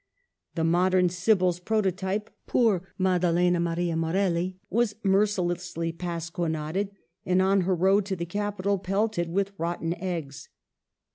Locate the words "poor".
2.47-2.81